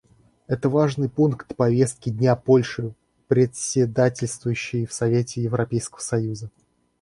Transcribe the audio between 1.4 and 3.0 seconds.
повестки дня для Польши,